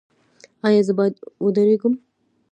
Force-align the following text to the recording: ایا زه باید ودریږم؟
ایا 0.67 0.81
زه 0.87 0.93
باید 0.97 1.15
ودریږم؟ 1.43 1.93